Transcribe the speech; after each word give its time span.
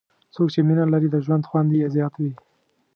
څوک 0.33 0.47
چې 0.53 0.59
مینه 0.67 0.85
لري، 0.93 1.07
د 1.11 1.17
ژوند 1.25 1.47
خوند 1.49 1.69
یې 1.79 1.91
زیات 1.95 2.13
وي. 2.17 2.33